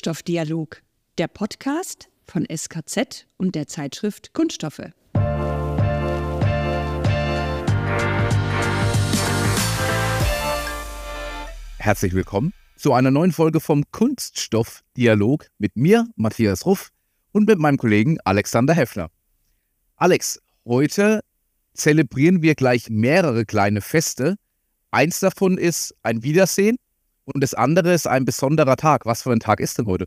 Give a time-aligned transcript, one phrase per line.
[0.00, 0.80] Kunststoffdialog,
[1.18, 4.80] der Podcast von SKZ und der Zeitschrift Kunststoffe.
[11.76, 16.88] Herzlich willkommen zu einer neuen Folge vom Kunststoffdialog mit mir, Matthias Ruff,
[17.32, 19.10] und mit meinem Kollegen Alexander Heffner.
[19.96, 21.20] Alex, heute
[21.74, 24.36] zelebrieren wir gleich mehrere kleine Feste.
[24.90, 26.78] Eins davon ist ein Wiedersehen
[27.24, 29.06] und das andere ist ein besonderer Tag.
[29.06, 30.06] Was für ein Tag ist denn heute?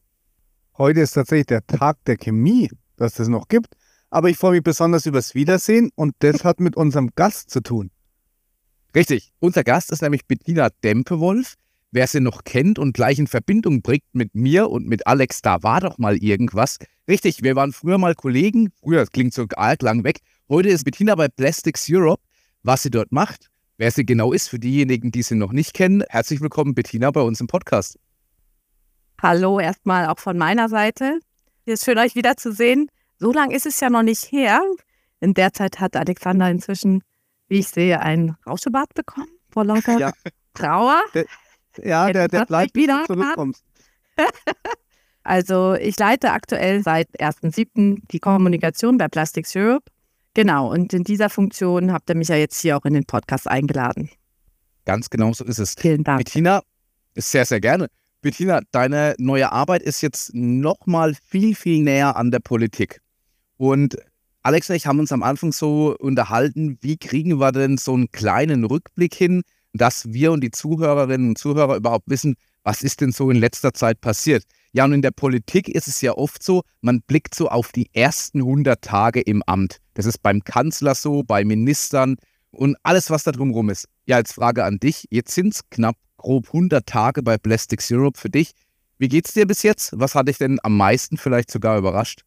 [0.78, 3.76] Heute ist tatsächlich der Tag der Chemie, dass es noch gibt.
[4.10, 7.90] Aber ich freue mich besonders übers Wiedersehen und das hat mit unserem Gast zu tun.
[8.96, 9.34] Richtig.
[9.40, 11.56] Unser Gast ist nämlich Bettina Dempewolf.
[11.92, 15.62] Wer sie noch kennt und gleich in Verbindung bringt mit mir und mit Alex, da
[15.62, 16.78] war doch mal irgendwas.
[17.08, 18.72] Richtig, wir waren früher mal Kollegen.
[18.82, 20.20] Früher, das klingt so arg lang weg.
[20.50, 22.24] Heute ist Bettina bei Plastics Europe.
[22.64, 26.04] Was sie dort macht, wer sie genau ist, für diejenigen, die sie noch nicht kennen.
[26.10, 28.00] Herzlich willkommen, Bettina, bei uns im Podcast.
[29.22, 31.20] Hallo, erstmal auch von meiner Seite.
[31.66, 32.90] Es ist schön, euch wiederzusehen.
[33.20, 34.62] So lange ist es ja noch nicht her.
[35.20, 37.04] In der Zeit hat Alexander inzwischen,
[37.48, 40.12] wie ich sehe, ein Rauschebad bekommen vor lauter ja.
[40.54, 41.02] Trauer.
[41.14, 41.26] Der,
[41.82, 42.74] ja, der, der bleibt,
[43.08, 43.64] zurückkommst.
[45.24, 48.02] also ich leite aktuell seit 1.7.
[48.12, 49.86] die Kommunikation bei Plastics Europe.
[50.34, 53.48] Genau, und in dieser Funktion habt ihr mich ja jetzt hier auch in den Podcast
[53.48, 54.10] eingeladen.
[54.86, 55.76] Ganz genau so ist es.
[55.78, 56.24] Vielen Dank.
[56.24, 56.62] Bettina,
[57.16, 57.88] sehr, sehr gerne.
[58.22, 63.02] Bettina, deine neue Arbeit ist jetzt nochmal viel, viel näher an der Politik.
[63.58, 63.98] Und
[64.42, 68.12] Alex und ich haben uns am Anfang so unterhalten, wie kriegen wir denn so einen
[68.12, 69.44] kleinen Rückblick hin,
[69.74, 73.74] dass wir und die Zuhörerinnen und Zuhörer überhaupt wissen, was ist denn so in letzter
[73.74, 74.44] Zeit passiert.
[74.72, 77.90] Ja, und in der Politik ist es ja oft so, man blickt so auf die
[77.94, 79.78] ersten 100 Tage im Amt.
[79.94, 82.18] Das ist beim Kanzler so, bei Ministern
[82.52, 83.88] und alles, was da drumherum ist.
[84.06, 85.06] Ja, jetzt Frage an dich.
[85.10, 88.52] Jetzt sind es knapp grob 100 Tage bei Plastics Europe für dich.
[88.98, 89.92] Wie geht's dir bis jetzt?
[89.96, 92.24] Was hat dich denn am meisten vielleicht sogar überrascht?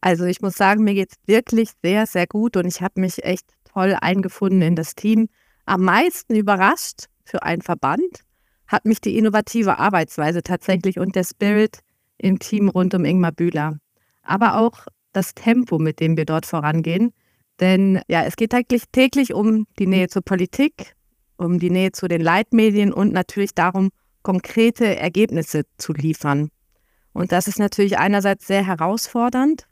[0.00, 3.24] Also ich muss sagen, mir geht es wirklich sehr, sehr gut und ich habe mich
[3.24, 5.28] echt toll eingefunden in das Team
[5.66, 8.24] am meisten überrascht für einen Verband
[8.68, 11.80] hat mich die innovative Arbeitsweise tatsächlich und der Spirit
[12.18, 13.78] im Team rund um Ingmar Bühler.
[14.22, 17.12] Aber auch das Tempo, mit dem wir dort vorangehen.
[17.60, 20.94] Denn ja, es geht täglich, täglich um die Nähe zur Politik,
[21.36, 23.90] um die Nähe zu den Leitmedien und natürlich darum,
[24.22, 26.50] konkrete Ergebnisse zu liefern.
[27.12, 29.66] Und das ist natürlich einerseits sehr herausfordernd,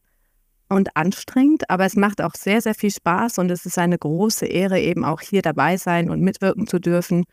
[0.69, 4.47] und anstrengend, aber es macht auch sehr, sehr viel Spaß und es ist eine große
[4.47, 7.25] Ehre, eben auch hier dabei sein und mitwirken zu dürfen.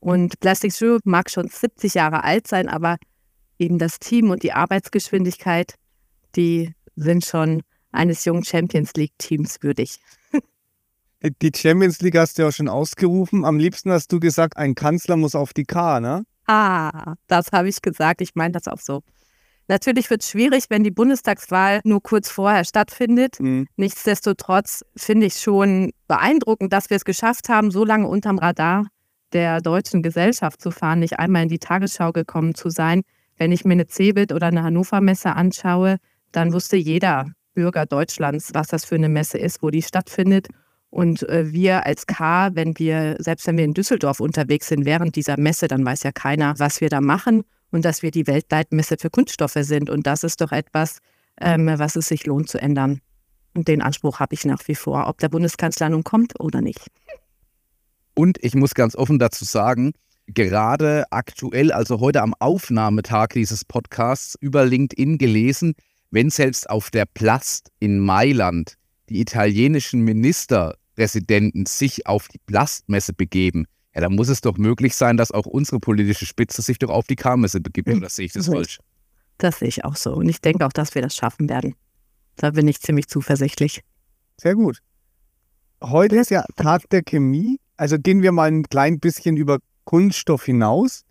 [0.00, 2.96] Und Plastic Zero mag schon 70 Jahre alt sein, aber
[3.58, 5.74] eben das Team und die Arbeitsgeschwindigkeit,
[6.36, 9.98] die sind schon eines jungen Champions League-Teams würdig.
[11.42, 13.44] Die Champions League hast du ja auch schon ausgerufen.
[13.44, 16.24] Am liebsten hast du gesagt, ein Kanzler muss auf die K, ne?
[16.46, 18.20] Ah, das habe ich gesagt.
[18.20, 19.02] Ich meine das auch so.
[19.66, 23.38] Natürlich wird es schwierig, wenn die Bundestagswahl nur kurz vorher stattfindet.
[23.38, 23.66] Mhm.
[23.76, 28.86] Nichtsdestotrotz finde ich schon beeindruckend, dass wir es geschafft haben, so lange unterm Radar
[29.34, 33.02] der deutschen Gesellschaft zu fahren, nicht einmal in die Tagesschau gekommen zu sein.
[33.36, 35.98] Wenn ich mir eine Cebit oder eine Hannover Messe anschaue,
[36.32, 40.48] dann wusste jeder Bürger Deutschlands, was das für eine Messe ist, wo die stattfindet.
[40.90, 45.16] Und äh, wir als K, wenn wir, selbst wenn wir in Düsseldorf unterwegs sind während
[45.16, 48.96] dieser Messe, dann weiß ja keiner, was wir da machen und dass wir die Weltleitmesse
[48.98, 49.90] für Kunststoffe sind.
[49.90, 50.98] Und das ist doch etwas,
[51.40, 53.00] ähm, was es sich lohnt zu ändern.
[53.54, 56.86] Und den Anspruch habe ich nach wie vor, ob der Bundeskanzler nun kommt oder nicht.
[58.14, 59.92] Und ich muss ganz offen dazu sagen,
[60.26, 65.74] gerade aktuell, also heute am Aufnahmetag dieses Podcasts, über LinkedIn gelesen,
[66.10, 68.74] wenn selbst auf der Plast in Mailand
[69.08, 75.16] die italienischen Ministerpräsidenten sich auf die Plastmesse begeben, ja, dann muss es doch möglich sein,
[75.16, 77.88] dass auch unsere politische Spitze sich doch auf die K-Messe begibt.
[77.88, 78.78] Oder sehe ich das falsch?
[79.38, 80.14] Das sehe ich auch so.
[80.14, 81.74] Und ich denke auch, dass wir das schaffen werden.
[82.36, 83.82] Da bin ich ziemlich zuversichtlich.
[84.36, 84.78] Sehr gut.
[85.82, 87.58] Heute ist ja Tag der Chemie.
[87.76, 91.04] Also gehen wir mal ein klein bisschen über Kunststoff hinaus.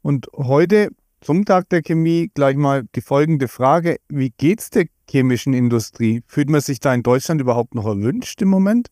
[0.00, 0.90] Und heute
[1.22, 3.98] zum Tag der Chemie gleich mal die folgende Frage.
[4.08, 6.22] Wie geht es der chemischen Industrie?
[6.26, 8.88] Fühlt man sich da in Deutschland überhaupt noch erwünscht im Moment?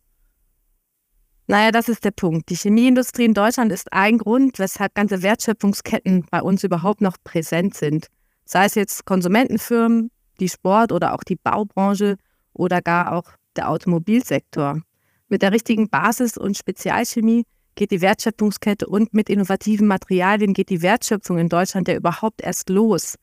[1.49, 2.49] Naja, das ist der Punkt.
[2.49, 7.75] Die Chemieindustrie in Deutschland ist ein Grund, weshalb ganze Wertschöpfungsketten bei uns überhaupt noch präsent
[7.75, 8.07] sind.
[8.45, 12.17] Sei es jetzt Konsumentenfirmen, die Sport- oder auch die Baubranche
[12.53, 14.81] oder gar auch der Automobilsektor.
[15.29, 17.45] Mit der richtigen Basis- und Spezialchemie
[17.75, 22.69] geht die Wertschöpfungskette und mit innovativen Materialien geht die Wertschöpfung in Deutschland ja überhaupt erst
[22.69, 23.17] los.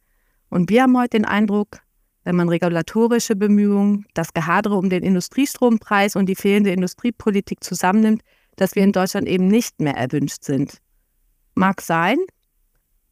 [0.49, 1.79] Und wir haben heute den Eindruck,
[2.23, 8.21] wenn man regulatorische Bemühungen, das Gehadere um den Industriestrompreis und die fehlende Industriepolitik zusammennimmt,
[8.57, 10.79] dass wir in Deutschland eben nicht mehr erwünscht sind.
[11.55, 12.17] Mag sein,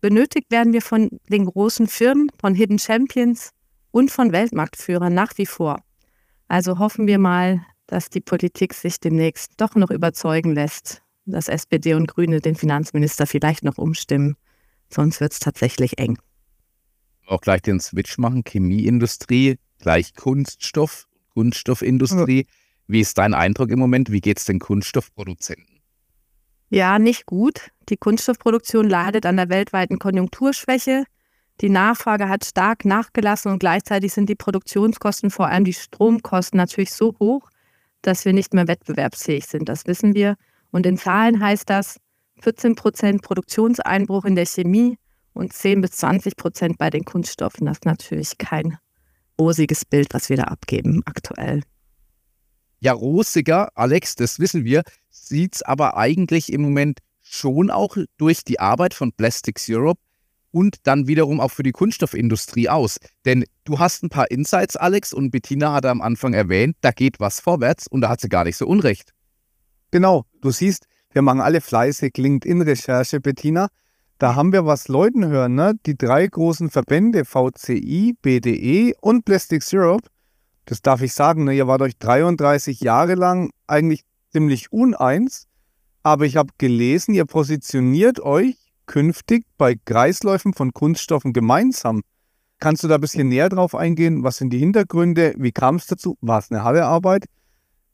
[0.02, 3.52] benötigt werden wir von den großen Firmen, von Hidden Champions
[3.92, 5.80] und von Weltmarktführern nach wie vor.
[6.48, 11.94] Also hoffen wir mal, dass die Politik sich demnächst doch noch überzeugen lässt, dass SPD
[11.94, 14.36] und Grüne den Finanzminister vielleicht noch umstimmen.
[14.90, 16.18] Sonst wird es tatsächlich eng.
[17.28, 22.46] Auch gleich den Switch machen, Chemieindustrie, gleich Kunststoff, Kunststoffindustrie.
[22.88, 24.12] Wie ist dein Eindruck im Moment?
[24.12, 25.82] Wie geht es den Kunststoffproduzenten?
[26.70, 27.72] Ja, nicht gut.
[27.90, 31.06] Die Kunststoffproduktion leidet an der weltweiten Konjunkturschwäche.
[31.62, 36.92] Die Nachfrage hat stark nachgelassen und gleichzeitig sind die Produktionskosten, vor allem die Stromkosten, natürlich
[36.92, 37.50] so hoch,
[38.02, 39.70] dass wir nicht mehr wettbewerbsfähig sind.
[39.70, 40.36] Das wissen wir.
[40.76, 42.02] Und in Zahlen heißt das
[42.42, 44.98] 14 Prozent Produktionseinbruch in der Chemie
[45.32, 47.66] und 10 bis 20 Prozent bei den Kunststoffen.
[47.66, 48.78] Das ist natürlich kein
[49.40, 51.62] rosiges Bild, was wir da abgeben aktuell.
[52.82, 58.44] Ja, rosiger, Alex, das wissen wir, sieht es aber eigentlich im Moment schon auch durch
[58.44, 60.02] die Arbeit von Plastics Europe
[60.52, 62.98] und dann wiederum auch für die Kunststoffindustrie aus.
[63.24, 67.22] Denn du hast ein paar Insights, Alex, und Bettina hat am Anfang erwähnt, da geht
[67.22, 69.14] was vorwärts und da hat sie gar nicht so unrecht.
[69.96, 73.68] Genau, du siehst, wir machen alle fleißig LinkedIn-Recherche, Bettina.
[74.18, 75.74] Da haben wir was Leuten hören, ne?
[75.86, 80.08] Die drei großen Verbände VCI, BDE und Plastics Europe.
[80.66, 81.54] Das darf ich sagen, ne?
[81.54, 85.48] ihr wart euch 33 Jahre lang eigentlich ziemlich uneins,
[86.02, 88.56] aber ich habe gelesen, ihr positioniert euch
[88.86, 92.02] künftig bei Kreisläufen von Kunststoffen gemeinsam.
[92.60, 94.24] Kannst du da ein bisschen näher drauf eingehen?
[94.24, 95.34] Was sind die Hintergründe?
[95.38, 96.18] Wie kam es dazu?
[96.22, 97.26] War es eine harte Arbeit?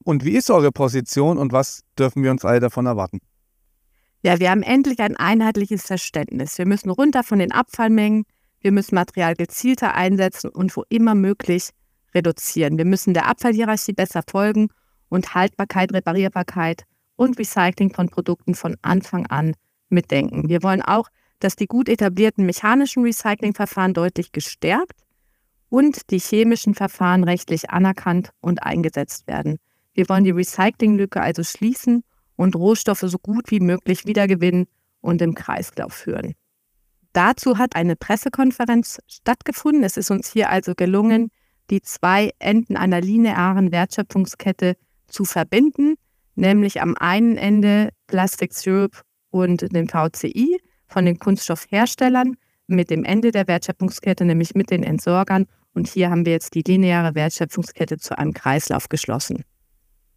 [0.03, 3.19] Und wie ist eure Position und was dürfen wir uns alle davon erwarten?
[4.23, 6.57] Ja, wir haben endlich ein einheitliches Verständnis.
[6.57, 8.25] Wir müssen runter von den Abfallmengen,
[8.59, 11.69] wir müssen Material gezielter einsetzen und wo immer möglich
[12.13, 12.77] reduzieren.
[12.77, 14.69] Wir müssen der Abfallhierarchie besser folgen
[15.09, 16.83] und Haltbarkeit, Reparierbarkeit
[17.15, 19.55] und Recycling von Produkten von Anfang an
[19.89, 20.49] mitdenken.
[20.49, 21.09] Wir wollen auch,
[21.39, 25.01] dass die gut etablierten mechanischen Recyclingverfahren deutlich gestärkt
[25.69, 29.57] und die chemischen Verfahren rechtlich anerkannt und eingesetzt werden.
[29.93, 32.03] Wir wollen die Recyclinglücke also schließen
[32.35, 34.67] und Rohstoffe so gut wie möglich wiedergewinnen
[35.01, 36.33] und im Kreislauf führen.
[37.13, 39.83] Dazu hat eine Pressekonferenz stattgefunden.
[39.83, 41.29] Es ist uns hier also gelungen,
[41.69, 44.75] die zwei Enden einer linearen Wertschöpfungskette
[45.07, 45.95] zu verbinden,
[46.35, 48.99] nämlich am einen Ende Plastics Europe
[49.29, 52.35] und den VCI von den Kunststoffherstellern
[52.67, 55.45] mit dem Ende der Wertschöpfungskette, nämlich mit den Entsorgern.
[55.73, 59.43] Und hier haben wir jetzt die lineare Wertschöpfungskette zu einem Kreislauf geschlossen.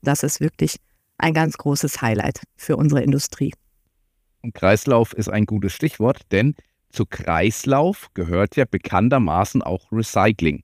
[0.04, 0.76] Das ist wirklich
[1.18, 3.52] ein ganz großes Highlight für unsere Industrie.
[4.42, 6.54] Und Kreislauf ist ein gutes Stichwort, denn
[6.90, 10.62] zu Kreislauf gehört ja bekanntermaßen auch Recycling.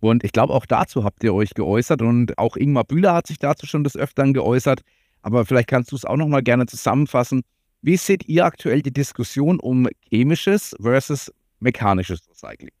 [0.00, 3.38] Und ich glaube, auch dazu habt ihr euch geäußert und auch Ingmar Bühler hat sich
[3.38, 4.82] dazu schon des Öfteren geäußert.
[5.22, 7.42] Aber vielleicht kannst du es auch noch mal gerne zusammenfassen.
[7.80, 12.72] Wie seht ihr aktuell die Diskussion um chemisches versus mechanisches Recycling?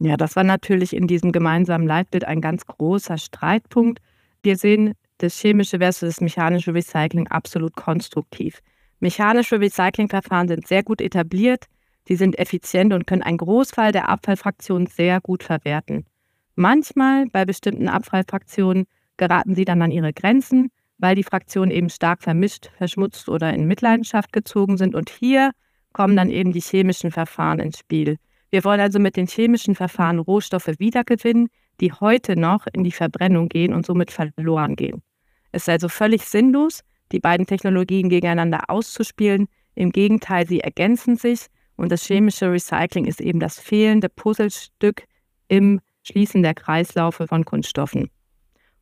[0.00, 4.00] Ja, das war natürlich in diesem gemeinsamen Leitbild ein ganz großer Streitpunkt.
[4.42, 8.60] Wir sehen das chemische versus das mechanische Recycling absolut konstruktiv.
[9.00, 11.66] Mechanische Recyclingverfahren sind sehr gut etabliert,
[12.06, 16.06] sie sind effizient und können einen Großteil der Abfallfraktionen sehr gut verwerten.
[16.54, 18.84] Manchmal bei bestimmten Abfallfraktionen
[19.16, 23.66] geraten sie dann an ihre Grenzen, weil die Fraktionen eben stark vermischt, verschmutzt oder in
[23.66, 24.94] Mitleidenschaft gezogen sind.
[24.94, 25.52] Und hier
[25.92, 28.16] kommen dann eben die chemischen Verfahren ins Spiel.
[28.50, 31.48] Wir wollen also mit den chemischen Verfahren Rohstoffe wiedergewinnen,
[31.80, 35.02] die heute noch in die Verbrennung gehen und somit verloren gehen.
[35.52, 36.80] Es ist also völlig sinnlos,
[37.12, 39.48] die beiden Technologien gegeneinander auszuspielen.
[39.74, 45.04] Im Gegenteil, sie ergänzen sich und das chemische Recycling ist eben das fehlende Puzzlestück
[45.48, 48.10] im Schließen der Kreislaufe von Kunststoffen.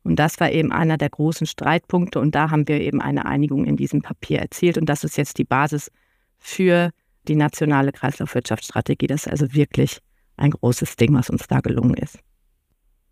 [0.03, 3.65] Und das war eben einer der großen Streitpunkte und da haben wir eben eine Einigung
[3.65, 5.91] in diesem Papier erzielt und das ist jetzt die Basis
[6.37, 6.91] für
[7.27, 9.07] die nationale Kreislaufwirtschaftsstrategie.
[9.07, 9.99] Das ist also wirklich
[10.37, 12.19] ein großes Ding, was uns da gelungen ist.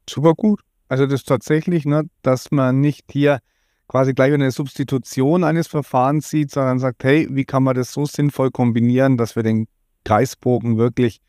[0.09, 0.61] Super gut.
[0.87, 3.39] Also das ist tatsächlich, ne, dass man nicht hier
[3.87, 8.05] quasi gleich eine Substitution eines Verfahrens sieht, sondern sagt, hey, wie kann man das so
[8.05, 9.67] sinnvoll kombinieren, dass wir den
[10.07, 11.21] Kreisbogen wirklich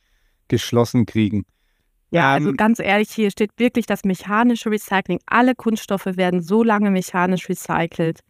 [0.46, 1.44] geschlossen kriegen.
[2.10, 5.20] Ja, also ähm, ganz ehrlich, hier steht wirklich das mechanische Recycling.
[5.26, 8.20] Alle Kunststoffe werden so lange mechanisch recycelt,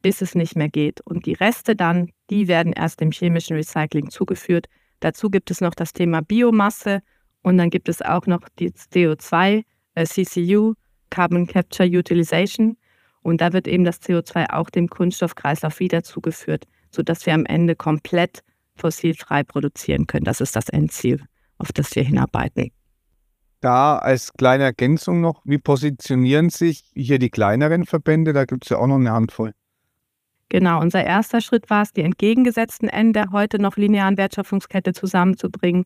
[0.00, 1.00] bis es nicht mehr geht.
[1.02, 4.66] Und die Reste dann, die werden erst dem chemischen Recycling zugeführt.
[5.00, 7.00] Dazu gibt es noch das Thema Biomasse
[7.42, 9.62] und dann gibt es auch noch die CO2, äh,
[10.06, 10.74] CCU,
[11.10, 12.76] Carbon Capture Utilization.
[13.22, 17.76] Und da wird eben das CO2 auch dem Kunststoffkreislauf wieder zugeführt, sodass wir am Ende
[17.76, 18.42] komplett
[18.76, 20.24] fossilfrei produzieren können.
[20.24, 21.24] Das ist das Endziel,
[21.58, 22.70] auf das wir hinarbeiten.
[23.60, 28.32] Da als kleine Ergänzung noch, wie positionieren sich hier die kleineren Verbände?
[28.32, 29.52] Da gibt es ja auch noch eine Handvoll.
[30.48, 35.84] Genau, unser erster Schritt war es, die entgegengesetzten Enden der heute noch linearen Wertschöpfungskette zusammenzubringen.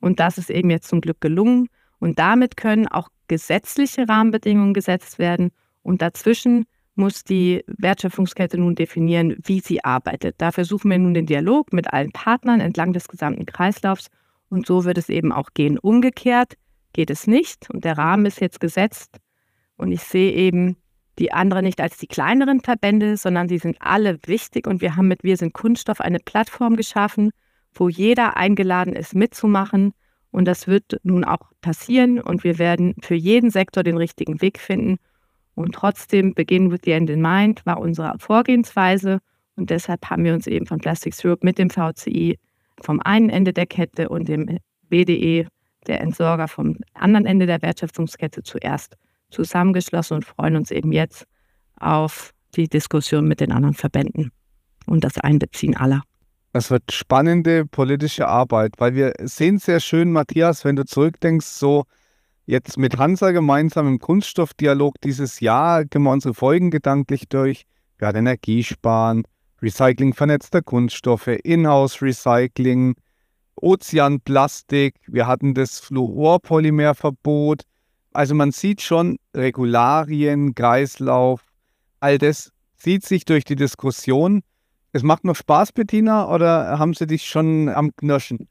[0.00, 1.68] Und das ist eben jetzt zum Glück gelungen.
[1.98, 5.50] Und damit können auch gesetzliche Rahmenbedingungen gesetzt werden.
[5.82, 6.64] Und dazwischen
[6.94, 10.34] muss die Wertschöpfungskette nun definieren, wie sie arbeitet.
[10.38, 14.08] Dafür suchen wir nun den Dialog mit allen Partnern entlang des gesamten Kreislaufs.
[14.48, 15.78] Und so wird es eben auch gehen.
[15.78, 16.54] Umgekehrt
[16.92, 17.70] geht es nicht.
[17.70, 19.18] Und der Rahmen ist jetzt gesetzt.
[19.76, 20.76] Und ich sehe eben
[21.18, 24.66] die anderen nicht als die kleineren Verbände, sondern sie sind alle wichtig.
[24.66, 27.30] Und wir haben mit Wir sind Kunststoff eine Plattform geschaffen,
[27.74, 29.92] wo jeder eingeladen ist, mitzumachen.
[30.30, 32.20] Und das wird nun auch passieren.
[32.20, 34.98] Und wir werden für jeden Sektor den richtigen Weg finden.
[35.54, 39.18] Und trotzdem, Begin with the End in Mind war unsere Vorgehensweise.
[39.56, 42.38] Und deshalb haben wir uns eben von Plastics Europe mit dem VCI
[42.80, 44.58] vom einen Ende der Kette und dem
[44.88, 45.48] BDE,
[45.86, 48.96] der Entsorger vom anderen Ende der Wertschöpfungskette, zuerst
[49.30, 51.26] zusammengeschlossen und freuen uns eben jetzt
[51.76, 54.32] auf die Diskussion mit den anderen Verbänden
[54.86, 56.02] und das Einbeziehen aller.
[56.58, 61.84] Das wird spannende politische Arbeit, weil wir sehen sehr schön, Matthias, wenn du zurückdenkst, so
[62.46, 67.62] jetzt mit Hansa gemeinsam im Kunststoffdialog dieses Jahr gehen wir unsere Folgen gedanklich durch.
[67.98, 69.22] Wir hatten Energiesparen,
[69.62, 72.96] Recycling vernetzter Kunststoffe, Inhouse-Recycling,
[73.54, 77.62] Ozeanplastik, wir hatten das Fluorpolymerverbot.
[78.12, 81.40] Also man sieht schon Regularien, Kreislauf,
[82.00, 84.42] all das zieht sich durch die Diskussion.
[84.92, 88.48] Es macht noch Spaß, Bettina, oder haben sie dich schon am Knirschen?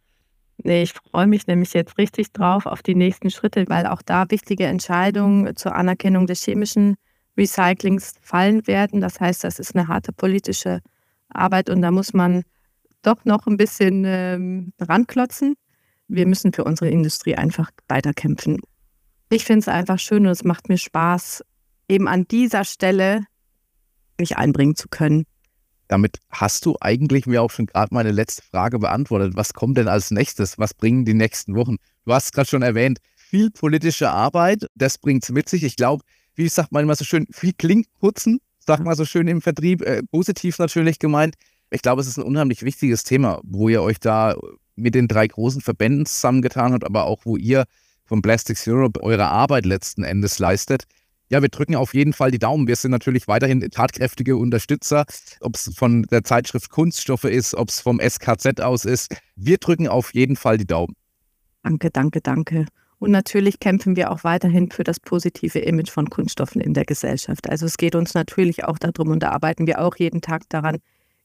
[0.64, 4.26] Nee, ich freue mich nämlich jetzt richtig drauf auf die nächsten Schritte, weil auch da
[4.30, 6.96] wichtige Entscheidungen zur Anerkennung des chemischen
[7.38, 9.00] Recyclings fallen werden.
[9.00, 10.82] Das heißt, das ist eine harte politische
[11.30, 12.44] Arbeit und da muss man
[13.04, 15.56] doch noch ein bisschen ähm, ranklotzen.
[16.08, 18.60] Wir müssen für unsere Industrie einfach weiterkämpfen.
[19.30, 21.44] Ich finde es einfach schön und es macht mir Spaß,
[21.88, 23.26] eben an dieser Stelle
[24.18, 25.26] mich einbringen zu können.
[25.88, 29.36] Damit hast du eigentlich mir auch schon gerade meine letzte Frage beantwortet.
[29.36, 30.58] Was kommt denn als nächstes?
[30.58, 31.78] Was bringen die nächsten Wochen?
[32.06, 35.64] Du hast es gerade schon erwähnt, viel politische Arbeit, das bringt es mit sich.
[35.64, 36.04] Ich glaube,
[36.36, 40.04] wie sagt man immer so schön, viel Klinkputzen, sagt man so schön im Vertrieb, äh,
[40.04, 41.36] positiv natürlich gemeint.
[41.70, 44.36] Ich glaube, es ist ein unheimlich wichtiges Thema, wo ihr euch da
[44.76, 47.66] mit den drei großen Verbänden zusammengetan habt, aber auch wo ihr
[48.06, 50.84] von Plastics Europe eure Arbeit letzten Endes leistet.
[51.30, 52.68] Ja, wir drücken auf jeden Fall die Daumen.
[52.68, 55.06] Wir sind natürlich weiterhin tatkräftige Unterstützer,
[55.42, 59.14] ob es von der Zeitschrift Kunststoffe ist, ob es vom SKZ aus ist.
[59.36, 60.96] Wir drücken auf jeden Fall die Daumen.
[61.64, 62.66] Danke, danke, danke.
[63.00, 67.50] Und natürlich kämpfen wir auch weiterhin für das positive Image von Kunststoffen in der Gesellschaft.
[67.50, 70.78] Also es geht uns natürlich auch darum und da arbeiten wir auch jeden Tag daran,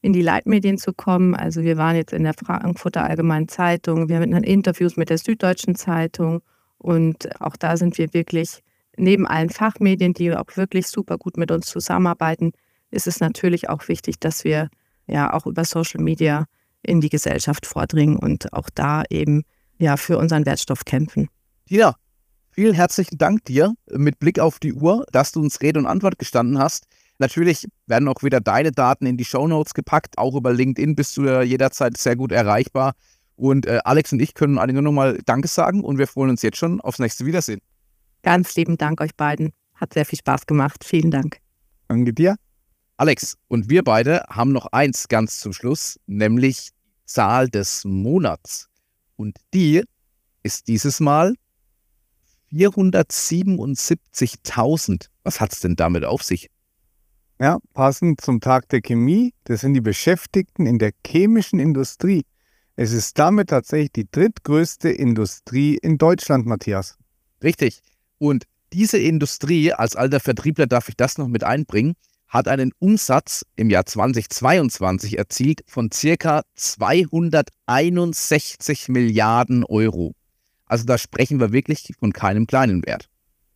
[0.02, 1.34] in die Leitmedien zu kommen.
[1.34, 5.76] Also wir waren jetzt in der Frankfurter Allgemeinen Zeitung, wir haben Interviews mit der Süddeutschen
[5.76, 6.42] Zeitung
[6.76, 8.62] und auch da sind wir wirklich
[8.96, 12.52] neben allen Fachmedien, die auch wirklich super gut mit uns zusammenarbeiten,
[12.90, 14.68] ist es natürlich auch wichtig, dass wir
[15.06, 16.46] ja auch über Social Media
[16.82, 19.44] in die Gesellschaft vordringen und auch da eben
[19.78, 21.28] ja für unseren Wertstoff kämpfen.
[21.66, 21.94] Tina,
[22.50, 26.18] vielen herzlichen Dank dir mit Blick auf die Uhr, dass du uns Rede und Antwort
[26.18, 26.86] gestanden hast.
[27.18, 30.18] Natürlich werden auch wieder deine Daten in die Show Notes gepackt.
[30.18, 32.94] Auch über LinkedIn bist du ja jederzeit sehr gut erreichbar.
[33.36, 36.42] Und äh, Alex und ich können alle nur nochmal Danke sagen und wir freuen uns
[36.42, 37.60] jetzt schon aufs nächste Wiedersehen.
[38.22, 39.52] Ganz lieben Dank euch beiden.
[39.74, 40.84] Hat sehr viel Spaß gemacht.
[40.84, 41.38] Vielen Dank.
[41.88, 42.36] Danke dir.
[42.96, 46.70] Alex, und wir beide haben noch eins ganz zum Schluss, nämlich
[47.04, 48.68] Zahl des Monats.
[49.16, 49.82] Und die
[50.42, 51.34] ist dieses Mal
[52.52, 55.08] 477.000.
[55.24, 56.48] Was hat es denn damit auf sich?
[57.40, 62.24] Ja, passend zum Tag der Chemie, das sind die Beschäftigten in der chemischen Industrie.
[62.76, 66.96] Es ist damit tatsächlich die drittgrößte Industrie in Deutschland, Matthias.
[67.42, 67.82] Richtig.
[68.22, 71.94] Und diese Industrie, als alter Vertriebler darf ich das noch mit einbringen,
[72.28, 80.14] hat einen Umsatz im Jahr 2022 erzielt von circa 261 Milliarden Euro.
[80.66, 83.08] Also da sprechen wir wirklich von keinem kleinen Wert.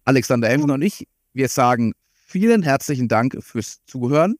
[0.04, 4.34] Alexander Helfen und ich, wir sagen vielen herzlichen Dank fürs Zuhören.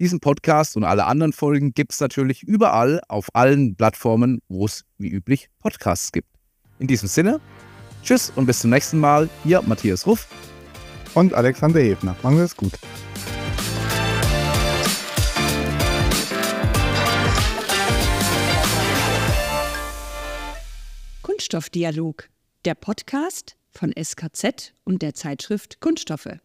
[0.00, 4.86] Diesen Podcast und alle anderen Folgen gibt es natürlich überall auf allen Plattformen, wo es
[4.96, 6.30] wie üblich Podcasts gibt.
[6.78, 7.42] In diesem Sinne,
[8.06, 9.28] Tschüss und bis zum nächsten Mal.
[9.44, 10.28] Ihr Matthias Ruff
[11.14, 12.14] und Alexander Ebner.
[12.22, 12.78] Machen Sie es gut.
[21.22, 22.28] Kunststoffdialog,
[22.64, 26.38] der Podcast von SKZ und der Zeitschrift Kunststoffe.